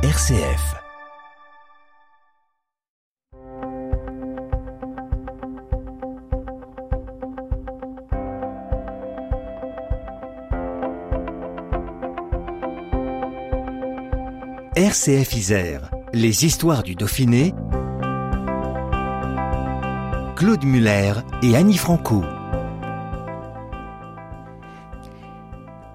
RCF. 0.00 0.76
RCF 14.76 15.34
Isère, 15.34 15.90
les 16.12 16.44
histoires 16.46 16.84
du 16.84 16.94
Dauphiné. 16.94 17.52
Claude 20.36 20.62
Muller 20.62 21.14
et 21.42 21.56
Annie 21.56 21.76
Franco. 21.76 22.22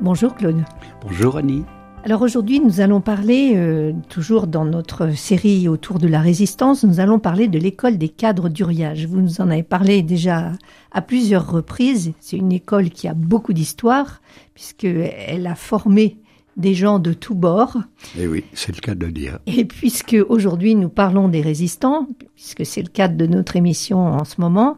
Bonjour 0.02 0.36
Claude. 0.36 0.66
Bonjour 1.02 1.38
Annie. 1.38 1.64
Alors 2.06 2.22
aujourd'hui, 2.22 2.60
nous 2.60 2.82
allons 2.82 3.00
parler, 3.00 3.54
euh, 3.56 3.94
toujours 4.10 4.48
dans 4.48 4.66
notre 4.66 5.16
série 5.16 5.70
autour 5.70 6.00
de 6.00 6.08
la 6.08 6.20
résistance, 6.20 6.84
nous 6.84 7.00
allons 7.00 7.18
parler 7.18 7.48
de 7.48 7.58
l'école 7.58 7.98
des 7.98 8.10
cadres 8.10 8.50
d'Uriage. 8.50 9.06
Vous 9.06 9.22
nous 9.22 9.40
en 9.40 9.50
avez 9.50 9.64
parlé 9.64 10.02
déjà 10.02 10.52
à 10.92 11.02
plusieurs 11.02 11.50
reprises. 11.50 12.12
C'est 12.20 12.36
une 12.36 12.52
école 12.52 12.90
qui 12.90 13.08
a 13.08 13.14
beaucoup 13.14 13.54
d'histoire, 13.54 14.22
puisqu'elle 14.54 15.48
a 15.48 15.56
formé 15.56 16.18
des 16.58 16.74
gens 16.74 17.00
de 17.00 17.14
tous 17.14 17.36
bords. 17.36 17.78
Et 18.18 18.24
eh 18.24 18.28
oui, 18.28 18.44
c'est 18.52 18.76
le 18.76 18.82
cas 18.82 18.96
de 18.96 19.08
dire. 19.08 19.40
Et 19.48 19.64
puisque 19.64 20.18
aujourd'hui 20.28 20.76
nous 20.76 20.90
parlons 20.90 21.30
des 21.30 21.42
résistants, 21.42 22.10
puisque 22.36 22.66
c'est 22.66 22.82
le 22.82 22.90
cadre 22.90 23.16
de 23.16 23.28
notre 23.28 23.56
émission 23.56 24.00
en 24.00 24.26
ce 24.26 24.42
moment, 24.42 24.78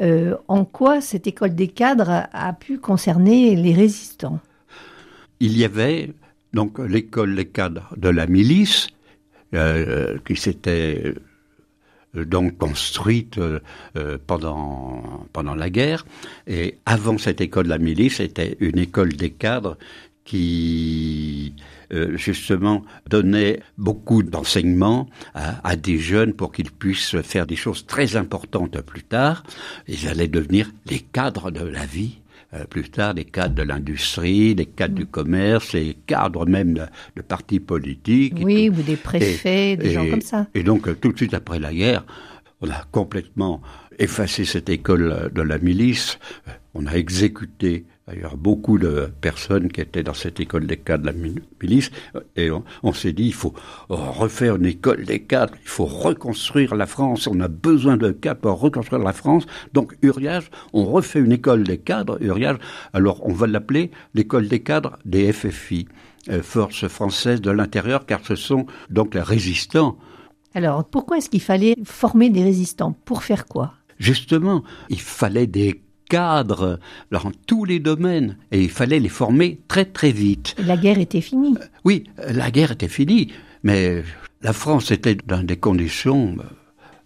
euh, 0.00 0.34
en 0.48 0.64
quoi 0.64 1.00
cette 1.00 1.28
école 1.28 1.54
des 1.54 1.68
cadres 1.68 2.26
a 2.32 2.52
pu 2.54 2.78
concerner 2.78 3.54
les 3.54 3.72
résistants? 3.72 4.40
Il 5.38 5.56
y 5.56 5.64
avait 5.64 6.12
donc 6.52 6.78
l'école 6.78 7.34
des 7.34 7.46
cadres 7.46 7.92
de 7.96 8.08
la 8.08 8.26
milice, 8.26 8.88
euh, 9.54 10.18
qui 10.26 10.34
s'était 10.34 11.14
euh, 12.16 12.24
donc 12.24 12.58
construite 12.58 13.38
euh, 13.38 13.60
pendant 14.26 15.28
pendant 15.32 15.54
la 15.54 15.70
guerre. 15.70 16.04
Et 16.48 16.78
avant 16.84 17.16
cette 17.16 17.40
école 17.40 17.64
de 17.64 17.68
la 17.70 17.78
milice 17.78 18.16
c'était 18.16 18.56
une 18.60 18.78
école 18.78 19.12
des 19.12 19.30
cadres 19.30 19.78
qui 20.24 21.54
justement 22.14 22.84
donnait 23.08 23.60
beaucoup 23.78 24.22
d'enseignements 24.22 25.08
à, 25.34 25.68
à, 25.68 25.76
des 25.76 25.98
jeunes 25.98 26.32
pour 26.32 26.52
qu'ils 26.52 26.70
puissent 26.70 27.20
faire 27.22 27.46
des 27.46 27.56
choses 27.56 27.86
très 27.86 28.16
importantes 28.16 28.80
plus 28.80 29.02
tard. 29.02 29.44
Ils 29.88 30.08
allaient 30.08 30.28
devenir 30.28 30.70
les 30.86 31.00
cadres 31.00 31.50
de 31.50 31.64
la 31.64 31.86
vie 31.86 32.18
euh, 32.54 32.64
plus 32.64 32.88
tard 32.88 33.12
des 33.12 33.24
cadres 33.24 33.56
de 33.56 33.62
l'industrie, 33.62 34.54
des 34.54 34.66
cadres 34.66 34.94
du 34.94 35.06
commerce, 35.06 35.72
les 35.72 35.96
cadres 36.06 36.46
même 36.46 36.74
de, 37.16 37.22
partis 37.22 37.58
politiques. 37.58 38.34
Oui, 38.40 38.68
ou 38.68 38.82
des 38.82 38.94
préfets, 38.96 39.76
des 39.76 39.90
gens 39.90 40.08
comme 40.08 40.20
ça. 40.20 40.46
Et 40.54 40.62
donc, 40.62 40.86
euh, 40.86 40.94
tout 40.94 41.10
de 41.10 41.16
suite 41.16 41.34
après 41.34 41.58
la 41.58 41.74
guerre, 41.74 42.04
on 42.60 42.70
a 42.70 42.84
complètement 42.92 43.60
effacé 43.98 44.44
cette 44.44 44.68
école 44.68 45.30
de 45.34 45.42
la 45.42 45.58
milice, 45.58 46.18
on 46.76 46.86
a 46.86 46.92
exécuté 46.92 47.86
D'ailleurs, 48.06 48.36
beaucoup 48.36 48.78
de 48.78 49.10
personnes 49.20 49.66
qui 49.68 49.80
étaient 49.80 50.04
dans 50.04 50.14
cette 50.14 50.38
école 50.38 50.68
des 50.68 50.76
cadres 50.76 51.02
de 51.02 51.08
la 51.08 51.34
milice, 51.60 51.90
et 52.36 52.50
on, 52.84 52.92
s'est 52.92 53.12
dit, 53.12 53.24
il 53.24 53.34
faut 53.34 53.52
refaire 53.88 54.54
une 54.56 54.66
école 54.66 55.04
des 55.04 55.22
cadres, 55.22 55.54
il 55.60 55.68
faut 55.68 55.86
reconstruire 55.86 56.76
la 56.76 56.86
France, 56.86 57.26
on 57.26 57.40
a 57.40 57.48
besoin 57.48 57.96
de 57.96 58.12
cadres 58.12 58.40
pour 58.42 58.60
reconstruire 58.60 59.02
la 59.02 59.12
France. 59.12 59.44
Donc, 59.72 59.96
Uriage, 60.02 60.50
on 60.72 60.84
refait 60.84 61.18
une 61.18 61.32
école 61.32 61.64
des 61.64 61.78
cadres, 61.78 62.22
Uriage, 62.22 62.58
alors 62.92 63.26
on 63.26 63.32
va 63.32 63.48
l'appeler 63.48 63.90
l'école 64.14 64.46
des 64.46 64.60
cadres 64.60 65.00
des 65.04 65.32
FFI, 65.32 65.88
euh, 66.28 66.42
Forces 66.42 66.86
françaises 66.86 67.40
de 67.40 67.50
l'intérieur, 67.50 68.06
car 68.06 68.20
ce 68.24 68.36
sont 68.36 68.66
donc 68.88 69.16
les 69.16 69.20
résistants. 69.20 69.98
Alors, 70.54 70.84
pourquoi 70.84 71.18
est-ce 71.18 71.28
qu'il 71.28 71.42
fallait 71.42 71.74
former 71.82 72.30
des 72.30 72.44
résistants? 72.44 72.92
Pour 73.04 73.24
faire 73.24 73.46
quoi? 73.46 73.74
Justement, 73.98 74.62
il 74.90 75.00
fallait 75.00 75.48
des 75.48 75.82
cadres 76.08 76.78
dans 77.10 77.32
tous 77.46 77.64
les 77.64 77.78
domaines 77.78 78.36
et 78.52 78.62
il 78.62 78.70
fallait 78.70 79.00
les 79.00 79.08
former 79.08 79.60
très 79.68 79.84
très 79.84 80.12
vite. 80.12 80.54
La 80.58 80.76
guerre 80.76 80.98
était 80.98 81.20
finie. 81.20 81.56
Euh, 81.60 81.64
oui, 81.84 82.04
la 82.28 82.50
guerre 82.50 82.72
était 82.72 82.88
finie, 82.88 83.32
mais 83.62 84.02
la 84.42 84.52
France 84.52 84.90
était 84.90 85.16
dans 85.26 85.42
des 85.42 85.56
conditions 85.56 86.36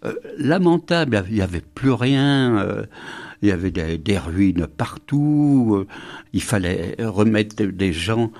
euh, 0.05 0.13
lamentables. 0.37 1.23
Il 1.29 1.35
n'y 1.35 1.41
avait 1.41 1.61
plus 1.61 1.91
rien. 1.91 2.57
Euh, 2.57 2.85
il 3.41 3.49
y 3.49 3.51
avait 3.51 3.71
des, 3.71 4.17
ruines 4.19 4.67
partout. 4.67 5.87
il 6.31 6.43
fallait 6.43 6.95
remettre 6.99 7.63
des 7.63 7.91
gens 7.91 8.31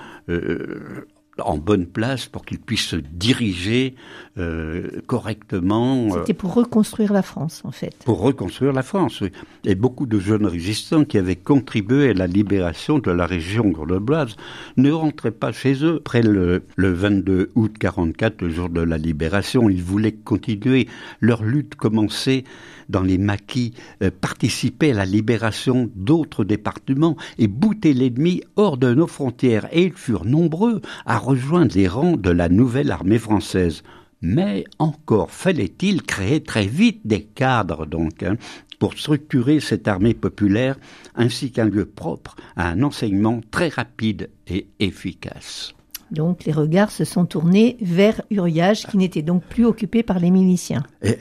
en 1.46 1.58
bonne 1.58 1.86
place 1.86 2.26
pour 2.26 2.44
qu'ils 2.44 2.58
puissent 2.58 2.86
se 2.88 2.96
diriger 2.96 3.94
euh, 4.38 5.02
correctement. 5.06 6.06
Euh, 6.06 6.20
C'était 6.20 6.34
pour 6.34 6.54
reconstruire 6.54 7.12
la 7.12 7.22
France, 7.22 7.62
en 7.64 7.70
fait. 7.70 7.94
Pour 8.04 8.20
reconstruire 8.20 8.72
la 8.72 8.82
France, 8.82 9.20
oui. 9.20 9.30
Et 9.64 9.74
beaucoup 9.74 10.06
de 10.06 10.18
jeunes 10.18 10.46
résistants 10.46 11.04
qui 11.04 11.18
avaient 11.18 11.36
contribué 11.36 12.10
à 12.10 12.14
la 12.14 12.26
libération 12.26 12.98
de 12.98 13.10
la 13.10 13.26
région 13.26 13.68
grenobloise 13.68 14.36
ne 14.76 14.90
rentraient 14.90 15.30
pas 15.30 15.52
chez 15.52 15.84
eux. 15.84 15.96
Après 15.98 16.22
le, 16.22 16.64
le 16.76 16.92
22 16.92 17.50
août 17.54 17.74
44, 17.78 18.42
le 18.42 18.50
jour 18.50 18.68
de 18.68 18.80
la 18.80 18.98
libération, 18.98 19.68
ils 19.68 19.82
voulaient 19.82 20.12
continuer 20.12 20.88
leur 21.20 21.42
lutte 21.42 21.74
commencée 21.74 22.44
dans 22.88 23.02
les 23.02 23.18
maquis, 23.18 23.74
euh, 24.02 24.10
participer 24.10 24.92
à 24.92 24.94
la 24.94 25.04
libération 25.04 25.90
d'autres 25.96 26.44
départements 26.44 27.16
et 27.38 27.48
bouter 27.48 27.94
l'ennemi 27.94 28.42
hors 28.56 28.76
de 28.76 28.94
nos 28.94 29.06
frontières. 29.06 29.66
Et 29.72 29.84
ils 29.84 29.92
furent 29.92 30.24
nombreux 30.24 30.80
à 31.06 31.18
rejoindre 31.32 31.74
les 31.74 31.88
rangs 31.88 32.18
de 32.18 32.30
la 32.30 32.50
nouvelle 32.50 32.90
armée 32.90 33.18
française. 33.18 33.82
Mais 34.20 34.64
encore 34.78 35.30
fallait-il 35.30 36.02
créer 36.02 36.42
très 36.42 36.66
vite 36.66 37.00
des 37.06 37.22
cadres, 37.22 37.86
donc, 37.86 38.22
hein, 38.22 38.36
pour 38.78 38.92
structurer 38.98 39.58
cette 39.58 39.88
armée 39.88 40.12
populaire, 40.12 40.76
ainsi 41.14 41.50
qu'un 41.50 41.64
lieu 41.64 41.86
propre 41.86 42.36
à 42.54 42.68
un 42.68 42.82
enseignement 42.82 43.40
très 43.50 43.68
rapide 43.68 44.28
et 44.46 44.66
efficace. 44.78 45.72
Donc 46.10 46.44
les 46.44 46.52
regards 46.52 46.90
se 46.90 47.06
sont 47.06 47.24
tournés 47.24 47.78
vers 47.80 48.20
Uriage, 48.30 48.86
qui 48.86 48.98
n'était 48.98 49.22
donc 49.22 49.42
plus 49.44 49.64
occupé 49.64 50.02
par 50.02 50.18
les 50.18 50.30
miliciens. 50.30 50.82
Et, 51.02 51.16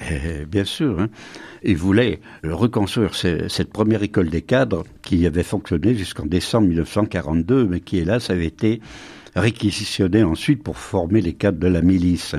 bien 0.46 0.66
sûr, 0.66 1.00
hein. 1.00 1.08
il 1.64 1.78
voulait 1.78 2.20
reconstruire 2.44 3.16
cette 3.16 3.72
première 3.72 4.04
école 4.04 4.30
des 4.30 4.42
cadres 4.42 4.84
qui 5.02 5.26
avait 5.26 5.44
fonctionné 5.44 5.96
jusqu'en 5.96 6.26
décembre 6.26 6.68
1942, 6.68 7.66
mais 7.66 7.80
qui, 7.80 8.00
hélas, 8.00 8.30
avait 8.30 8.48
été 8.48 8.82
réquisitionnée 9.36 10.24
ensuite 10.24 10.64
pour 10.64 10.78
former 10.78 11.22
les 11.22 11.34
cadres 11.34 11.60
de 11.60 11.68
la 11.68 11.82
milice. 11.82 12.36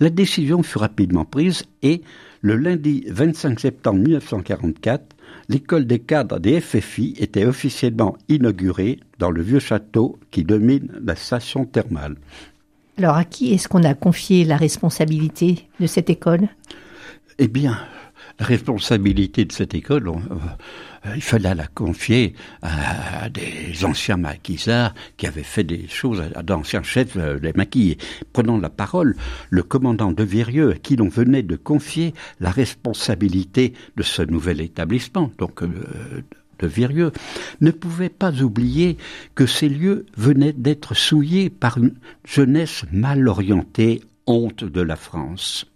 La 0.00 0.10
décision 0.10 0.62
fut 0.62 0.78
rapidement 0.78 1.24
prise 1.24 1.64
et, 1.82 2.02
le 2.40 2.56
lundi 2.56 3.04
25 3.08 3.60
septembre 3.60 4.00
1944, 4.00 5.04
l'école 5.48 5.86
des 5.86 6.00
cadres 6.00 6.40
des 6.40 6.60
FFI 6.60 7.14
était 7.18 7.44
officiellement 7.44 8.16
inaugurée 8.28 8.98
dans 9.18 9.30
le 9.30 9.42
vieux 9.42 9.60
château 9.60 10.18
qui 10.30 10.42
domine 10.42 10.88
la 11.04 11.14
station 11.14 11.64
thermale. 11.64 12.16
Alors 12.98 13.16
à 13.16 13.24
qui 13.24 13.52
est-ce 13.52 13.68
qu'on 13.68 13.84
a 13.84 13.94
confié 13.94 14.44
la 14.44 14.56
responsabilité 14.56 15.68
de 15.80 15.86
cette 15.86 16.10
école? 16.10 16.48
Eh 17.38 17.48
bien, 17.48 17.78
responsabilité 18.38 19.44
de 19.44 19.52
cette 19.52 19.74
école, 19.74 20.08
euh, 20.08 21.14
il 21.14 21.22
fallait 21.22 21.54
la 21.54 21.66
confier 21.66 22.34
à, 22.62 23.28
des 23.28 23.84
anciens 23.84 24.16
maquisards 24.16 24.94
qui 25.16 25.26
avaient 25.26 25.42
fait 25.42 25.64
des 25.64 25.88
choses, 25.88 26.22
à 26.34 26.42
d'anciens 26.42 26.82
chefs 26.82 27.16
euh, 27.16 27.38
des 27.38 27.52
maquis. 27.54 27.96
Prenant 28.32 28.58
la 28.58 28.70
parole, 28.70 29.16
le 29.50 29.62
commandant 29.62 30.12
de 30.12 30.22
Virieux, 30.22 30.72
à 30.72 30.74
qui 30.74 30.96
l'on 30.96 31.08
venait 31.08 31.42
de 31.42 31.56
confier 31.56 32.14
la 32.40 32.50
responsabilité 32.50 33.74
de 33.96 34.02
ce 34.02 34.22
nouvel 34.22 34.60
établissement, 34.60 35.30
donc 35.38 35.62
euh, 35.62 35.68
de 36.58 36.66
Virieux, 36.66 37.12
ne 37.60 37.70
pouvait 37.70 38.08
pas 38.08 38.32
oublier 38.42 38.96
que 39.34 39.46
ces 39.46 39.68
lieux 39.68 40.06
venaient 40.16 40.52
d'être 40.52 40.94
souillés 40.94 41.50
par 41.50 41.78
une 41.78 41.94
jeunesse 42.24 42.84
mal 42.92 43.26
orientée, 43.28 44.02
honte 44.26 44.64
de 44.64 44.80
la 44.80 44.96
France. 44.96 45.66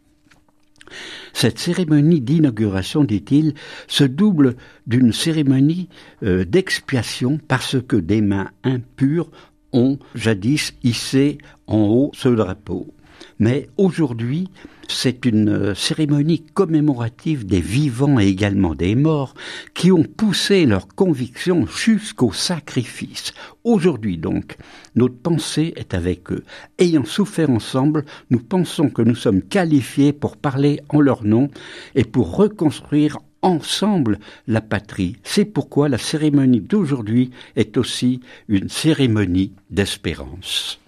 Cette 1.32 1.58
cérémonie 1.58 2.20
d'inauguration, 2.20 3.04
dit-il, 3.04 3.54
se 3.88 4.04
double 4.04 4.56
d'une 4.86 5.12
cérémonie 5.12 5.88
euh, 6.22 6.44
d'expiation 6.44 7.38
parce 7.48 7.76
que 7.86 7.96
des 7.96 8.20
mains 8.20 8.50
impures 8.64 9.30
ont 9.72 9.98
jadis 10.14 10.74
hissé 10.82 11.38
en 11.66 11.78
haut 11.78 12.10
ce 12.14 12.28
drapeau. 12.28 12.92
Mais 13.38 13.68
aujourd'hui, 13.76 14.48
c'est 14.88 15.24
une 15.24 15.48
euh, 15.48 15.74
cérémonie 15.74 16.42
commémorative 16.42 17.44
des 17.44 17.60
vivants 17.60 18.18
et 18.18 18.26
également 18.26 18.74
des 18.74 18.94
morts 18.94 19.34
qui 19.74 19.92
ont 19.92 20.04
poussé 20.04 20.64
leurs 20.64 20.88
convictions 20.88 21.66
jusqu'au 21.66 22.32
sacrifice. 22.32 23.34
Aujourd'hui 23.64 24.16
donc, 24.16 24.56
notre 24.94 25.16
pensée 25.16 25.74
est 25.76 25.92
avec 25.92 26.30
eux. 26.32 26.44
Ayant 26.78 27.04
souffert 27.04 27.50
ensemble, 27.50 28.04
nous 28.30 28.40
pensons 28.40 28.88
que 28.88 29.02
nous 29.02 29.16
sommes 29.16 29.42
qualifiés 29.42 30.12
pour 30.12 30.36
parler 30.36 30.80
en 30.88 31.00
leur 31.00 31.24
nom 31.24 31.50
et 31.94 32.04
pour 32.04 32.36
reconstruire 32.36 33.18
ensemble 33.42 34.18
la 34.46 34.60
patrie. 34.60 35.16
C'est 35.22 35.44
pourquoi 35.44 35.88
la 35.88 35.98
cérémonie 35.98 36.60
d'aujourd'hui 36.60 37.30
est 37.54 37.76
aussi 37.76 38.20
une 38.48 38.68
cérémonie 38.68 39.52
d'espérance. 39.70 40.80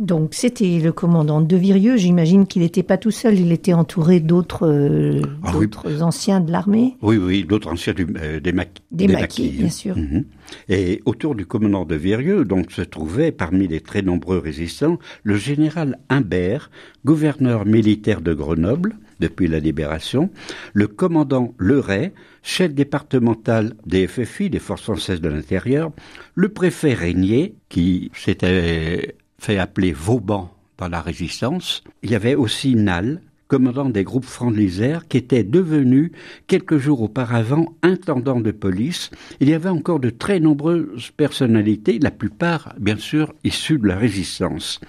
Donc 0.00 0.32
c'était 0.32 0.78
le 0.78 0.92
commandant 0.92 1.42
de 1.42 1.56
Virieux. 1.56 1.98
J'imagine 1.98 2.46
qu'il 2.46 2.62
n'était 2.62 2.82
pas 2.82 2.96
tout 2.96 3.10
seul, 3.10 3.38
il 3.38 3.52
était 3.52 3.74
entouré 3.74 4.18
d'autres 4.18 4.66
euh, 4.66 5.20
Ah 5.44 5.52
oui. 5.54 5.66
d'autres 5.66 6.02
anciens 6.02 6.40
de 6.40 6.50
l'armée. 6.50 6.96
Oui, 7.02 7.18
oui, 7.18 7.44
d'autres 7.44 7.68
anciens 7.70 7.92
du- 7.92 8.06
euh, 8.16 8.40
des, 8.40 8.52
maquis. 8.52 8.82
Des 8.90 9.08
maquis, 9.08 9.50
bien 9.50 9.68
sûr. 9.68 9.98
Mhm. 9.98 10.24
Et 10.70 11.02
autour 11.04 11.34
du 11.34 11.44
commandant 11.44 11.84
de 11.84 11.96
Virieux, 11.96 12.46
donc, 12.46 12.72
se 12.72 12.80
trouvait, 12.80 13.30
parmi 13.30 13.68
les 13.68 13.80
très 13.82 14.00
nombreux 14.00 14.38
résistants, 14.38 14.98
le 15.22 15.36
général 15.36 15.98
Humbert, 16.08 16.70
gouverneur 17.04 17.66
militaire 17.66 18.22
de 18.22 18.32
Grenoble 18.32 18.94
depuis 19.20 19.48
la 19.48 19.58
libération, 19.60 20.30
le 20.72 20.86
commandant 20.86 21.52
Leray, 21.58 22.14
chef 22.42 22.72
départemental 22.72 23.74
des 23.84 24.06
FFI, 24.06 24.48
des 24.48 24.58
Forces 24.60 24.84
françaises 24.84 25.20
de 25.20 25.28
l'intérieur, 25.28 25.92
le 26.34 26.48
préfet 26.48 26.94
Régnier, 26.94 27.54
qui 27.68 28.10
s'était 28.14 29.14
fait 29.40 29.58
appeler 29.58 29.92
Vauban 29.92 30.54
dans 30.78 30.88
la 30.88 31.00
résistance. 31.00 31.82
Il 32.02 32.10
y 32.10 32.14
avait 32.14 32.34
aussi 32.34 32.74
Nal, 32.74 33.20
commandant 33.48 33.88
des 33.88 34.04
groupes 34.04 34.24
francs 34.26 34.54
de 34.54 34.98
qui 35.08 35.16
était 35.16 35.42
devenu, 35.42 36.12
quelques 36.46 36.78
jours 36.78 37.02
auparavant, 37.02 37.74
intendant 37.82 38.40
de 38.40 38.52
police. 38.52 39.10
Il 39.40 39.48
y 39.48 39.54
avait 39.54 39.68
encore 39.68 39.98
de 39.98 40.10
très 40.10 40.38
nombreuses 40.38 41.10
personnalités, 41.16 41.98
la 41.98 42.12
plupart, 42.12 42.74
bien 42.78 42.96
sûr, 42.96 43.34
issues 43.42 43.78
de 43.78 43.88
la 43.88 43.96
résistance. 43.96 44.80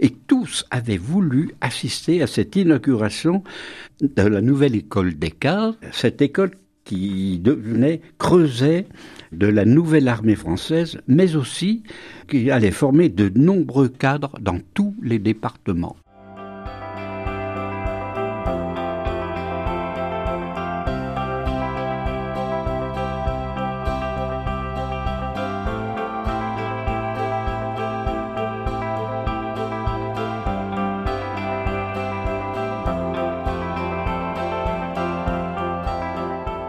Et 0.00 0.10
tous 0.10 0.64
avaient 0.70 0.96
voulu 0.96 1.50
assister 1.60 2.22
à 2.22 2.26
cette 2.26 2.56
inauguration 2.56 3.42
de 4.00 4.22
la 4.22 4.40
nouvelle 4.40 4.76
école 4.76 5.18
des 5.18 5.32
cadres, 5.32 5.76
cette 5.92 6.22
école 6.22 6.52
qui 6.88 7.38
devenait, 7.38 8.00
creusait 8.16 8.86
de 9.32 9.46
la 9.46 9.66
nouvelle 9.66 10.08
armée 10.08 10.36
française, 10.36 10.98
mais 11.06 11.36
aussi 11.36 11.82
qui 12.28 12.50
allait 12.50 12.70
former 12.70 13.10
de 13.10 13.30
nombreux 13.34 13.88
cadres 13.88 14.38
dans 14.40 14.58
tous 14.72 14.94
les 15.02 15.18
départements. 15.18 15.96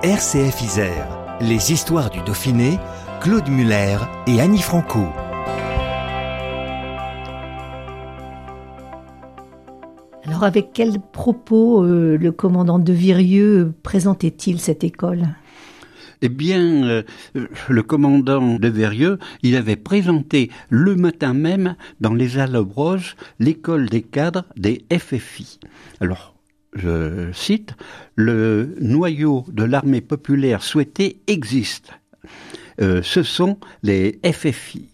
RCF 0.09 0.63
Isère, 0.63 1.38
les 1.39 1.71
histoires 1.71 2.09
du 2.09 2.19
Dauphiné, 2.21 2.79
Claude 3.21 3.47
Muller 3.47 3.97
et 4.25 4.41
Annie 4.41 4.57
Franco. 4.57 5.06
Alors 10.23 10.44
avec 10.44 10.73
quels 10.73 11.00
propos 11.00 11.83
euh, 11.83 12.17
le 12.17 12.31
commandant 12.31 12.79
de 12.79 12.91
Virieux 12.91 13.71
présentait-il 13.83 14.59
cette 14.59 14.83
école? 14.83 15.27
Eh 16.23 16.29
bien, 16.29 16.85
euh, 16.85 17.03
le 17.35 17.83
commandant 17.83 18.57
de 18.57 18.67
Verrieux, 18.67 19.19
il 19.44 19.56
avait 19.56 19.75
présenté 19.75 20.50
le 20.69 20.95
matin 20.95 21.35
même 21.35 21.75
dans 22.01 22.15
les 22.15 22.39
Allobroges 22.39 23.15
l'école 23.38 23.88
des 23.88 24.01
cadres 24.01 24.45
des 24.57 24.83
FFI. 24.91 25.59
Alors, 26.01 26.33
je 26.75 27.31
cite, 27.33 27.75
le 28.16 28.75
noyau 28.80 29.45
de 29.51 29.63
l'armée 29.63 30.01
populaire 30.01 30.63
souhaité 30.63 31.19
existe. 31.27 31.92
Euh, 32.81 33.01
ce 33.04 33.24
sont 33.24 33.57
les 33.83 34.19
FFI. 34.24 34.89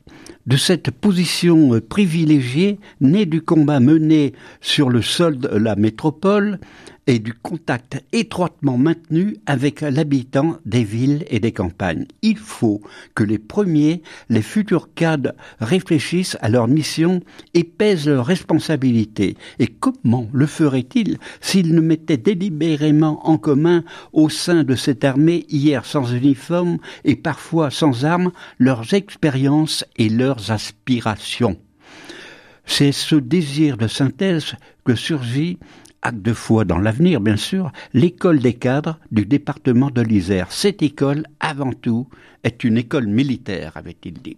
De 0.45 0.57
cette 0.57 0.92
position 0.92 1.80
privilégiée, 1.81 2.80
née 3.01 3.25
du 3.25 3.42
combat 3.42 3.80
mené 3.80 4.33
sur 4.62 4.89
le 4.89 5.01
sol 5.01 5.38
de 5.39 5.48
la 5.48 5.75
métropole 5.75 6.60
et 7.07 7.19
du 7.19 7.34
contact 7.34 8.04
étroitement 8.12 8.78
maintenu 8.78 9.38
avec 9.46 9.81
l'habitant 9.81 10.57
des 10.66 10.84
villes 10.84 11.25
et 11.30 11.40
des 11.40 11.52
campagnes. 11.52 12.06
Il 12.22 12.38
faut 12.38 12.81
que 13.13 13.24
les 13.24 13.38
premiers, 13.38 14.02
les 14.30 14.42
futurs 14.42 14.94
cadres, 14.94 15.34
réfléchissent 15.60 16.38
à 16.42 16.50
leur 16.50 16.68
mission 16.68 17.22
et 17.54 17.63
pèsent 17.63 18.07
leurs 18.07 18.25
responsabilités. 18.25 19.38
Et 19.60 19.68
comment 19.68 20.28
le 20.34 20.48
feraient-ils 20.48 21.18
s'ils 21.42 21.75
ne 21.75 21.81
mettaient 21.81 22.18
délibérément 22.18 23.28
en 23.28 23.38
commun 23.38 23.84
au 24.13 24.30
sein 24.30 24.63
de 24.63 24.75
cette 24.75 25.04
armée 25.04 25.46
hier 25.50 25.86
sans 25.86 26.12
uniforme 26.12 26.78
et 27.04 27.16
parfois 27.16 27.69
sans 27.69 28.06
armes 28.06 28.31
leurs 28.58 28.94
expériences 28.94 29.86
et 29.98 30.10
leurs 30.10 30.51
aspirations? 30.51 31.58
C'est 32.66 32.92
ce 32.92 33.16
désir 33.16 33.78
de 33.78 33.88
synthèse 33.88 34.56
que 34.86 34.96
surgit 34.96 35.60
acte 36.06 36.22
de 36.22 36.34
foi 36.34 36.66
dans 36.66 36.78
l'avenir, 36.78 37.19
bien 37.19 37.36
sûr, 37.36 37.72
l'école 37.94 38.40
des 38.40 38.54
cadres 38.54 39.00
du 39.12 39.25
département 39.25 39.90
de 39.90 40.02
l'Isère. 40.02 40.52
Cette 40.52 40.84
école, 40.84 41.25
avant 41.40 41.74
tout, 41.74 42.07
est 42.44 42.63
une 42.63 42.78
école 42.78 43.07
militaire, 43.07 43.72
avait-il 43.75 44.22
dit. 44.22 44.38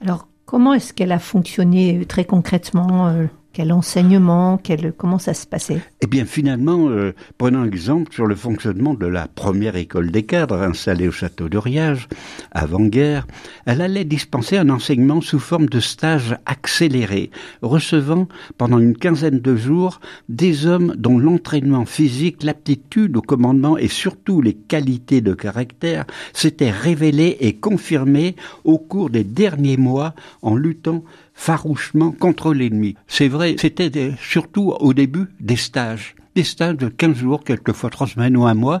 Alors 0.00 0.28
comment 0.46 0.72
est-ce 0.72 0.92
qu'elle 0.92 1.12
a 1.12 1.18
fonctionné 1.18 1.98
euh, 1.98 2.04
très 2.04 2.24
concrètement 2.24 3.08
euh, 3.08 3.26
Quel 3.52 3.70
enseignement 3.70 4.56
quel, 4.56 4.94
Comment 4.96 5.18
ça 5.18 5.34
se 5.34 5.46
passait? 5.46 5.80
Eh 6.00 6.06
bien, 6.06 6.24
finalement, 6.24 6.88
euh, 6.88 7.14
prenons 7.36 7.64
exemple 7.66 8.10
sur 8.12 8.26
le 8.26 8.34
fonctionnement 8.34 8.94
de 8.94 9.06
la 9.06 9.28
première 9.28 9.76
école 9.76 10.10
des 10.10 10.22
cadres 10.22 10.62
installée 10.62 11.06
au 11.06 11.12
château 11.12 11.50
de 11.50 11.58
Riage, 11.58 12.08
avant-guerre. 12.50 13.26
Elle 13.66 13.82
allait 13.82 14.06
dispenser 14.06 14.56
un 14.56 14.70
enseignement 14.70 15.20
sous 15.20 15.38
forme 15.38 15.66
de 15.66 15.80
stage 15.80 16.34
accéléré, 16.46 17.30
recevant 17.60 18.26
pendant 18.56 18.78
une 18.78 18.96
quinzaine 18.96 19.40
de 19.40 19.54
jours 19.54 20.00
des 20.30 20.66
hommes 20.66 20.94
dont 20.96 21.18
l'entraînement 21.18 21.84
physique, 21.84 22.42
l'aptitude 22.42 23.18
au 23.18 23.22
commandement 23.22 23.76
et 23.76 23.88
surtout 23.88 24.40
les 24.40 24.54
qualités 24.54 25.20
de 25.20 25.34
caractère 25.34 26.06
s'étaient 26.32 26.70
révélés 26.70 27.36
et 27.40 27.56
confirmés 27.56 28.34
au 28.64 28.78
cours 28.78 29.10
des 29.10 29.24
derniers 29.24 29.76
mois 29.76 30.14
en 30.40 30.56
luttant 30.56 31.04
farouchement 31.34 32.12
contre 32.12 32.54
l'ennemi. 32.54 32.94
C'est 33.06 33.28
vrai, 33.28 33.56
c'était 33.58 34.12
surtout 34.20 34.74
au 34.78 34.94
début 34.94 35.26
des 35.40 35.56
stages. 35.56 36.14
Des 36.34 36.44
stages 36.44 36.78
de 36.78 36.88
15 36.88 37.14
jours, 37.16 37.44
quelquefois 37.44 37.90
trois 37.90 38.06
semaines 38.06 38.38
ou 38.38 38.46
un 38.46 38.54
mois. 38.54 38.80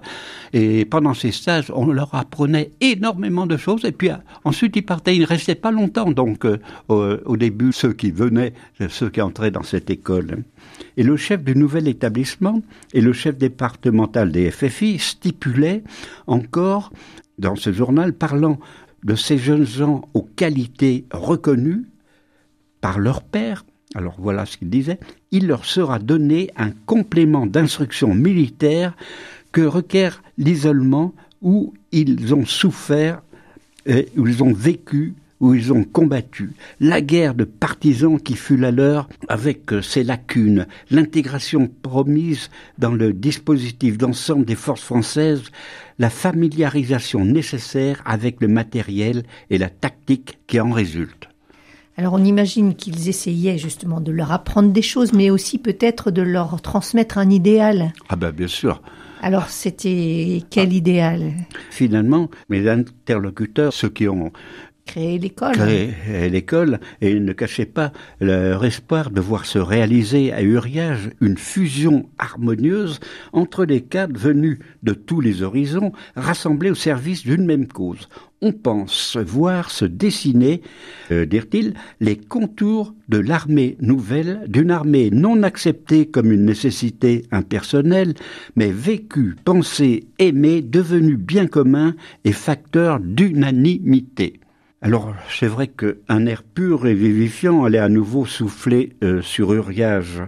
Et 0.54 0.86
pendant 0.86 1.12
ces 1.12 1.32
stages, 1.32 1.70
on 1.74 1.86
leur 1.86 2.14
apprenait 2.14 2.70
énormément 2.80 3.46
de 3.46 3.58
choses. 3.58 3.84
Et 3.84 3.92
puis 3.92 4.08
euh, 4.08 4.16
ensuite, 4.44 4.74
ils 4.76 4.84
partaient. 4.86 5.14
Ils 5.14 5.22
ne 5.22 5.26
restaient 5.26 5.54
pas 5.54 5.70
longtemps. 5.70 6.10
Donc, 6.10 6.46
euh, 6.46 6.58
au, 6.88 7.36
début, 7.36 7.72
ceux 7.72 7.92
qui 7.92 8.10
venaient, 8.10 8.54
ceux 8.88 9.10
qui 9.10 9.20
entraient 9.20 9.50
dans 9.50 9.62
cette 9.62 9.90
école. 9.90 10.44
Et 10.96 11.02
le 11.02 11.18
chef 11.18 11.44
du 11.44 11.54
nouvel 11.54 11.88
établissement 11.88 12.62
et 12.94 13.02
le 13.02 13.12
chef 13.12 13.36
départemental 13.36 14.32
des 14.32 14.50
FFI 14.50 14.98
stipulaient 14.98 15.84
encore 16.26 16.90
dans 17.38 17.56
ce 17.56 17.70
journal, 17.70 18.14
parlant 18.14 18.58
de 19.04 19.14
ces 19.14 19.36
jeunes 19.36 19.66
gens 19.66 20.08
aux 20.14 20.22
qualités 20.22 21.04
reconnues, 21.12 21.86
par 22.82 22.98
leur 22.98 23.22
père. 23.22 23.64
Alors 23.94 24.16
voilà 24.18 24.44
ce 24.44 24.58
qu'il 24.58 24.68
disait. 24.68 25.00
Il 25.30 25.46
leur 25.46 25.64
sera 25.64 25.98
donné 25.98 26.50
un 26.56 26.70
complément 26.84 27.46
d'instruction 27.46 28.14
militaire 28.14 28.94
que 29.52 29.62
requiert 29.62 30.22
l'isolement 30.36 31.14
où 31.40 31.72
ils 31.92 32.34
ont 32.34 32.44
souffert, 32.44 33.22
où 33.86 34.26
ils 34.26 34.42
ont 34.42 34.52
vécu, 34.52 35.14
où 35.42 35.54
ils 35.54 35.72
ont 35.72 35.84
combattu. 35.84 36.52
La 36.80 37.00
guerre 37.00 37.34
de 37.34 37.44
partisans 37.44 38.18
qui 38.18 38.36
fut 38.36 38.56
la 38.56 38.70
leur 38.70 39.08
avec 39.28 39.72
euh, 39.72 39.82
ses 39.82 40.04
lacunes, 40.04 40.66
l'intégration 40.90 41.68
promise 41.82 42.48
dans 42.78 42.92
le 42.92 43.12
dispositif 43.12 43.98
d'ensemble 43.98 44.44
des 44.44 44.54
forces 44.54 44.84
françaises, 44.84 45.42
la 45.98 46.10
familiarisation 46.10 47.24
nécessaire 47.24 48.00
avec 48.04 48.40
le 48.40 48.46
matériel 48.48 49.24
et 49.50 49.58
la 49.58 49.68
tactique 49.68 50.38
qui 50.46 50.60
en 50.60 50.70
résulte. 50.70 51.31
Alors 51.96 52.14
on 52.14 52.24
imagine 52.24 52.74
qu'ils 52.74 53.08
essayaient 53.08 53.58
justement 53.58 54.00
de 54.00 54.12
leur 54.12 54.32
apprendre 54.32 54.72
des 54.72 54.82
choses, 54.82 55.12
mais 55.12 55.30
aussi 55.30 55.58
peut-être 55.58 56.10
de 56.10 56.22
leur 56.22 56.60
transmettre 56.62 57.18
un 57.18 57.28
idéal. 57.28 57.92
Ah 58.08 58.16
ben 58.16 58.30
bien 58.30 58.48
sûr. 58.48 58.80
Alors 59.20 59.48
c'était 59.48 60.42
quel 60.50 60.72
idéal? 60.72 61.32
Finalement, 61.70 62.28
mes 62.48 62.68
interlocuteurs, 62.68 63.72
ceux 63.72 63.90
qui 63.90 64.08
ont 64.08 64.32
Créer 64.84 65.18
l'école 65.18 65.52
créé 65.52 66.28
l'école, 66.28 66.80
et 67.00 67.12
ils 67.12 67.24
ne 67.24 67.32
cachaient 67.32 67.66
pas 67.66 67.92
leur 68.20 68.64
espoir 68.64 69.10
de 69.10 69.20
voir 69.20 69.46
se 69.46 69.58
réaliser 69.58 70.32
à 70.32 70.42
Uriage 70.42 71.10
une 71.20 71.38
fusion 71.38 72.08
harmonieuse 72.18 72.98
entre 73.32 73.64
les 73.64 73.82
cadres 73.82 74.18
venus 74.18 74.58
de 74.82 74.92
tous 74.92 75.20
les 75.20 75.42
horizons, 75.42 75.92
rassemblés 76.16 76.70
au 76.70 76.74
service 76.74 77.22
d'une 77.22 77.46
même 77.46 77.68
cause. 77.68 78.08
On 78.44 78.50
pense 78.50 79.16
voir 79.16 79.70
se 79.70 79.84
dessiner, 79.84 80.62
euh, 81.12 81.24
dirent-ils, 81.24 81.74
les 82.00 82.16
contours 82.16 82.92
de 83.08 83.18
l'armée 83.18 83.76
nouvelle, 83.80 84.40
d'une 84.48 84.72
armée 84.72 85.10
non 85.12 85.44
acceptée 85.44 86.06
comme 86.06 86.32
une 86.32 86.44
nécessité 86.44 87.24
impersonnelle, 87.30 88.14
mais 88.56 88.72
vécue, 88.72 89.36
pensée, 89.44 90.08
aimée, 90.18 90.60
devenue 90.60 91.16
bien 91.16 91.46
commun 91.46 91.94
et 92.24 92.32
facteur 92.32 92.98
d'unanimité. 92.98 94.40
Alors, 94.80 95.14
c'est 95.30 95.46
vrai 95.46 95.68
qu'un 95.68 96.26
air 96.26 96.42
pur 96.42 96.88
et 96.88 96.94
vivifiant 96.94 97.62
allait 97.62 97.78
à 97.78 97.88
nouveau 97.88 98.26
souffler 98.26 98.94
euh, 99.04 99.22
sur 99.22 99.52
Uriage, 99.52 100.20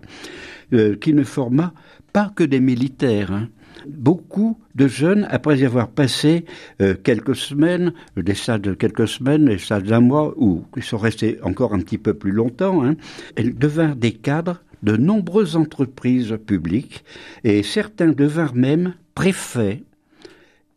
euh, 0.72 0.94
qui 0.94 1.14
ne 1.14 1.24
forma 1.24 1.74
pas 2.12 2.30
que 2.36 2.44
des 2.44 2.60
militaires. 2.60 3.32
Hein. 3.32 3.48
Beaucoup 3.86 4.58
de 4.74 4.86
jeunes, 4.86 5.26
après 5.30 5.58
y 5.58 5.64
avoir 5.64 5.88
passé 5.88 6.44
euh, 6.80 6.94
quelques 6.94 7.36
semaines, 7.36 7.92
des 8.16 8.34
salles 8.34 8.60
de 8.60 8.74
quelques 8.74 9.08
semaines, 9.08 9.46
des 9.46 9.58
salles 9.58 9.82
d'un 9.82 10.00
mois, 10.00 10.34
ou 10.36 10.64
ils 10.76 10.82
sont 10.82 10.98
restés 10.98 11.38
encore 11.42 11.74
un 11.74 11.80
petit 11.80 11.98
peu 11.98 12.14
plus 12.14 12.32
longtemps, 12.32 12.84
hein, 12.84 12.94
devinrent 13.36 13.96
des 13.96 14.12
cadres 14.12 14.62
de 14.82 14.96
nombreuses 14.96 15.56
entreprises 15.56 16.36
publiques, 16.46 17.04
et 17.42 17.62
certains 17.62 18.08
devinrent 18.08 18.54
même 18.54 18.94
préfets, 19.14 19.82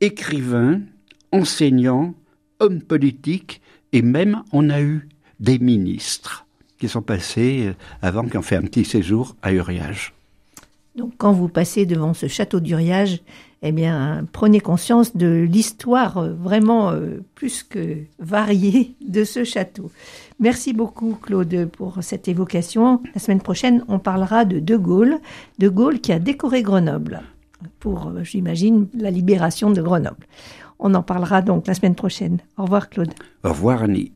écrivains, 0.01 0.82
enseignants, 1.32 2.13
hommes 2.60 2.82
politiques, 2.82 3.62
et 3.94 4.01
même 4.01 4.44
on 4.51 4.70
a 4.70 4.82
eu 4.82 5.08
des 5.39 5.60
ministres 5.60 6.46
qui 6.80 6.88
sont 6.88 7.01
passés 7.01 7.68
euh, 7.68 7.74
avant 8.01 8.27
qu'on 8.27 8.42
fait 8.42 8.56
un 8.56 8.62
petit 8.62 8.86
séjour 8.86 9.36
à 9.42 9.51
Uriage. 9.51 10.17
Donc 10.98 11.13
quand 11.18 11.32
vous 11.32 11.48
passez 11.48 11.86
devant 11.86 12.16
ce 12.16 12.27
château 12.27 12.60
d'Uriage, 12.60 13.22
eh 13.62 13.72
bien 13.72 14.25
prenez 14.32 14.60
conscience 14.60 15.16
de 15.16 15.48
l'histoire 15.50 16.18
euh, 16.18 16.34
vraiment 16.34 16.89
euh, 16.89 17.24
plus 17.36 17.62
que 17.62 17.98
variée 18.18 18.96
de 19.08 19.24
ce 19.24 19.44
château. 19.44 19.92
Merci 20.39 20.74
beaucoup 20.74 21.16
Claude 21.22 21.70
pour 21.72 22.00
cette 22.01 22.27
évocation. 22.27 23.01
La 23.13 23.22
semaine 23.22 23.42
prochaine, 23.42 23.86
on 23.88 24.00
parlera 24.00 24.44
de 24.44 24.60
De 24.60 24.75
Gaulle, 24.75 25.20
De 25.60 25.70
Gaulle 25.70 26.00
qui 26.00 26.12
a 26.12 26.20
décoré 26.20 26.63
Grenoble 26.63 27.22
pour, 27.80 28.12
j'imagine, 28.24 28.88
la 28.94 29.12
libération 29.12 29.72
de 29.72 29.82
Grenoble. 29.82 30.25
On 30.80 30.94
en 30.94 31.04
parlera 31.04 31.42
donc 31.42 31.68
la 31.68 31.74
semaine 31.74 31.96
prochaine. 31.96 32.39
Au 32.58 32.63
revoir 32.63 32.89
Claude. 32.89 33.13
Au 33.44 33.50
revoir 33.50 33.84
Annie. 33.84 34.13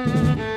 Mm-hmm. 0.00 0.49